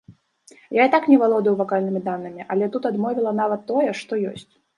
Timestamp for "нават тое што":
3.43-4.13